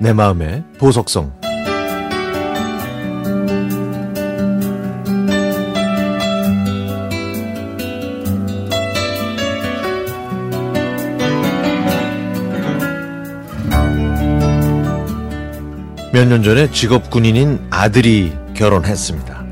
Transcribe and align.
내 0.00 0.12
마음의 0.14 0.64
보석성 0.78 1.30
몇 16.12 16.24
년 16.26 16.42
전에 16.42 16.70
직업 16.70 17.10
군인인 17.10 17.60
아들이 17.70 18.32
결혼했습니다. 18.54 19.44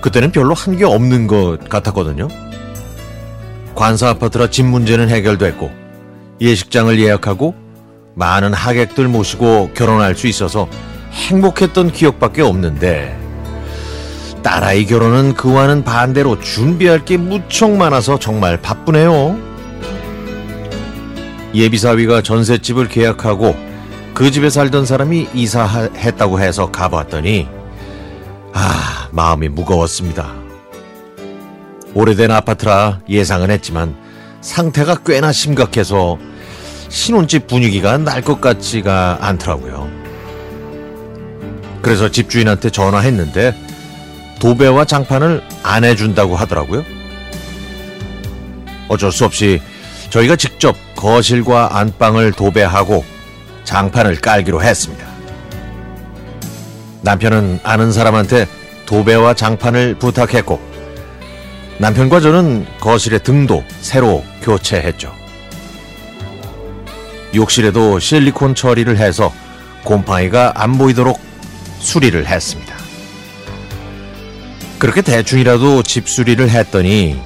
그때는 0.00 0.32
별로 0.32 0.54
한 0.54 0.76
게 0.76 0.84
없는 0.84 1.26
것 1.26 1.68
같았거든요. 1.68 2.28
관사 3.74 4.08
아파트라 4.10 4.50
집 4.50 4.64
문제는 4.66 5.08
해결됐고 5.08 5.70
예식장을 6.40 6.98
예약하고 7.00 7.54
많은 8.14 8.52
하객들 8.54 9.08
모시고 9.08 9.70
결혼할 9.74 10.14
수 10.14 10.26
있어서 10.26 10.68
행복했던 11.12 11.92
기억밖에 11.92 12.42
없는데 12.42 13.18
딸아이 14.42 14.86
결혼은 14.86 15.34
그와는 15.34 15.84
반대로 15.84 16.38
준비할 16.38 17.04
게 17.04 17.16
무척 17.16 17.70
많아서 17.72 18.18
정말 18.18 18.60
바쁘네요. 18.60 19.38
예비사위가 21.54 22.20
전셋집을 22.20 22.88
계약하고 22.88 23.56
그 24.12 24.30
집에 24.30 24.50
살던 24.50 24.86
사람이 24.86 25.28
이사했다고 25.32 26.40
해서 26.40 26.70
가봤더니 26.70 27.48
아 28.52 29.08
마음이 29.12 29.48
무거웠습니다. 29.48 30.34
오래된 31.94 32.30
아파트라 32.30 33.00
예상은 33.08 33.50
했지만 33.50 33.96
상태가 34.40 34.96
꽤나 35.06 35.32
심각해서 35.32 36.18
신혼집 36.88 37.46
분위기가 37.46 37.98
날 37.98 38.22
것 38.22 38.40
같지가 38.40 39.18
않더라고요. 39.20 39.88
그래서 41.82 42.10
집주인한테 42.10 42.70
전화했는데 42.70 43.54
도배와 44.40 44.84
장판을 44.86 45.42
안 45.62 45.84
해준다고 45.84 46.36
하더라고요. 46.36 46.82
어쩔 48.88 49.12
수 49.12 49.24
없이 49.24 49.60
저희가 50.10 50.36
직접 50.36 50.76
거실과 50.96 51.76
안방을 51.78 52.32
도배하고 52.32 53.04
장판을 53.64 54.16
깔기로 54.20 54.62
했습니다. 54.62 55.04
남편은 57.02 57.60
아는 57.62 57.92
사람한테 57.92 58.46
도배와 58.86 59.34
장판을 59.34 59.96
부탁했고 59.98 60.60
남편과 61.78 62.20
저는 62.20 62.66
거실의 62.80 63.22
등도 63.22 63.64
새로 63.80 64.24
교체했죠. 64.42 65.12
욕실에도 67.34 67.98
실리콘 67.98 68.54
처리를 68.54 68.98
해서 68.98 69.32
곰팡이가 69.84 70.52
안 70.56 70.78
보이도록 70.78 71.20
수리를 71.78 72.26
했습니다. 72.26 72.74
그렇게 74.78 75.02
대충이라도 75.02 75.82
집 75.82 76.08
수리를 76.08 76.48
했더니 76.48 77.20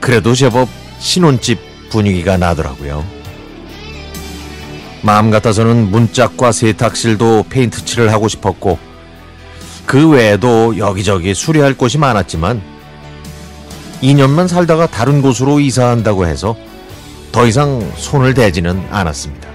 그래도 0.00 0.34
제법 0.34 0.68
신혼집 0.98 1.58
분위기가 1.90 2.36
나더라고요. 2.36 3.04
마음 5.02 5.30
같아서는 5.30 5.90
문짝과 5.90 6.52
세탁실도 6.52 7.46
페인트 7.48 7.84
칠을 7.84 8.12
하고 8.12 8.28
싶었고 8.28 8.78
그 9.86 10.08
외에도 10.08 10.76
여기저기 10.78 11.34
수리할 11.34 11.74
곳이 11.74 11.98
많았지만 11.98 12.62
2년만 14.02 14.46
살다가 14.46 14.86
다른 14.86 15.20
곳으로 15.20 15.58
이사한다고 15.58 16.26
해서 16.26 16.56
더 17.32 17.46
이상 17.46 17.80
손을 17.96 18.34
대지는 18.34 18.86
않았습니다. 18.90 19.49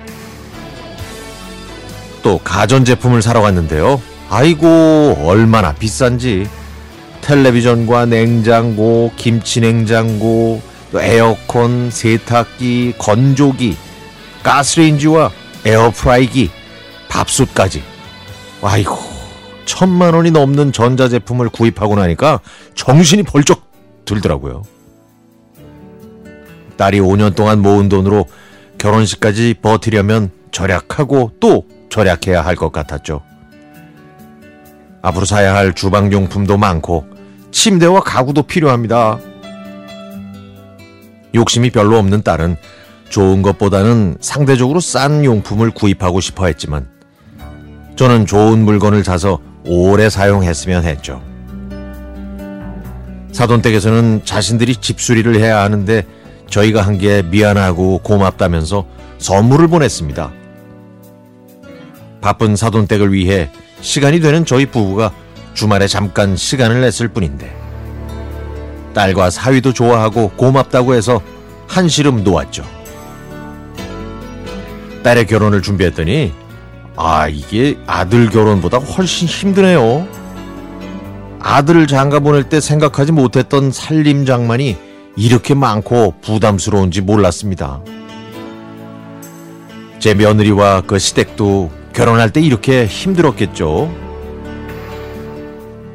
또 2.26 2.40
가전제품을 2.40 3.22
사러 3.22 3.42
갔는데요. 3.42 4.02
아이고, 4.32 5.16
얼마나 5.22 5.76
비싼지. 5.76 6.50
텔레비전과 7.22 8.08
냉장고, 8.08 9.12
김치냉장고, 9.16 10.60
또 10.92 11.02
에어컨, 11.02 11.92
세탁기, 11.92 12.96
건조기, 12.98 13.78
가스레인지와 14.42 15.30
에어프라이기, 15.66 16.50
밥솥까지. 17.10 17.84
아이고, 18.64 18.98
천만 19.66 20.16
원이 20.16 20.32
넘는 20.32 20.72
전자제품을 20.72 21.50
구입하고 21.50 21.96
나니까 21.96 22.40
정신이 22.74 23.22
벌쩍 23.22 23.68
들더라고요. 24.06 24.64
딸이 26.76 27.02
5년 27.02 27.36
동안 27.36 27.62
모은 27.62 27.88
돈으로 27.88 28.26
결혼식까지 28.80 29.58
버티려면 29.62 30.32
절약하고 30.52 31.34
또 31.40 31.66
절약해야 32.00 32.42
할 32.44 32.58
것 32.58 32.74
같았죠. 32.74 33.22
앞으로 35.02 35.24
사야 35.26 35.56
할 35.56 35.72
주방용품도 35.74 36.58
많고 36.58 37.06
침대와 37.52 38.02
가구도 38.02 38.44
필요합니다. 38.44 39.18
욕심이 41.34 41.70
별로 41.70 41.98
없는 41.98 42.22
딸은 42.22 42.58
좋은 43.08 43.42
것보다는 43.42 44.18
상대적으로 44.20 44.82
싼 44.82 45.24
용품을 45.24 45.72
구입하고 45.72 46.20
싶어 46.20 46.48
했지만 46.48 46.90
저는 47.96 48.26
좋은 48.26 48.60
물건을 48.66 49.06
사서 49.06 49.40
오래 49.66 50.10
사용했으면 50.10 50.84
했죠. 50.84 51.22
사돈댁에서는 53.32 54.22
자신들이 54.26 54.76
집수리를 54.76 55.34
해야 55.36 55.62
하는데 55.62 56.06
저희가 56.50 56.82
한 56.82 56.98
게 56.98 57.22
미안하고 57.22 58.00
고맙다면서 58.00 58.86
선물을 59.18 59.70
보냈습니다. 59.70 60.45
바쁜 62.26 62.56
사돈댁을 62.56 63.14
위해 63.14 63.52
시간이 63.82 64.20
되는 64.20 64.46
저희 64.46 64.66
부부가 64.66 65.12
주말에 65.54 65.88
잠깐 65.88 66.36
시간을 66.36 66.82
냈을 66.82 67.08
뿐인데 67.08 67.56
딸과 68.96 69.30
사위도 69.30 69.74
좋아하고 69.74 70.30
고맙다고 70.30 70.96
해서 70.96 71.22
한시름 71.68 72.24
놓았죠. 72.24 72.66
딸의 75.04 75.28
결혼을 75.28 75.62
준비했더니 75.62 76.34
아 76.96 77.28
이게 77.28 77.78
아들 77.86 78.32
결혼보다 78.32 78.80
훨씬 78.80 79.28
힘드네요. 79.28 80.08
아들을 81.42 81.86
장가 81.86 82.22
보낼 82.22 82.50
때 82.50 82.60
생각하지 82.60 83.12
못했던 83.12 83.72
살림 83.72 84.26
장만이 84.26 84.78
이렇게 85.16 85.54
많고 85.54 86.16
부담스러운지 86.24 87.02
몰랐습니다. 87.02 87.82
제 90.00 90.16
며느리와 90.16 90.82
그 90.88 90.98
시댁도 90.98 91.85
결혼할 91.96 92.30
때 92.32 92.42
이렇게 92.42 92.86
힘들었겠죠. 92.86 93.92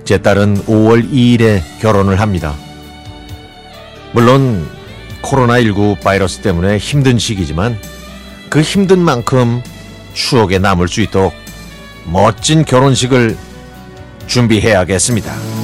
제 0.04 0.18
딸은 0.18 0.64
5월 0.64 1.08
2일에 1.12 1.60
결혼을 1.80 2.18
합니다. 2.18 2.54
물론 4.12 4.66
코로나19 5.22 6.00
바이러스 6.00 6.40
때문에 6.40 6.78
힘든 6.78 7.18
시기지만 7.18 7.78
그 8.48 8.62
힘든 8.62 8.98
만큼 8.98 9.62
추억에 10.14 10.58
남을 10.58 10.88
수 10.88 11.02
있도록 11.02 11.32
멋진 12.06 12.64
결혼식을 12.64 13.36
준비해야겠습니다. 14.26 15.59